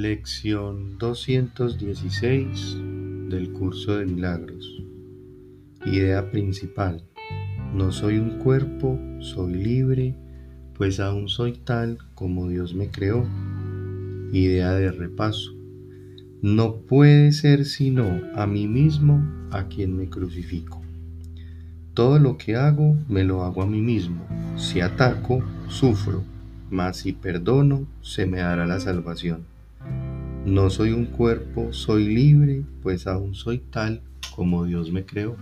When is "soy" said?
7.90-8.18, 9.18-9.54, 11.28-11.54, 30.70-30.92, 31.72-32.06, 33.34-33.58